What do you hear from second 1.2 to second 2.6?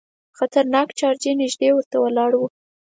نیژدې ورته ولاړ وو.